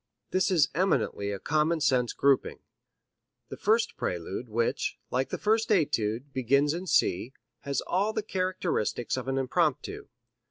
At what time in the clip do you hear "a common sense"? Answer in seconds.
1.29-2.11